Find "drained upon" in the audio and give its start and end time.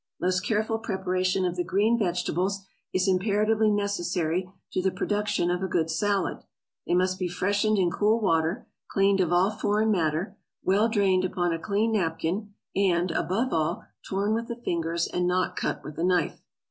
10.89-11.53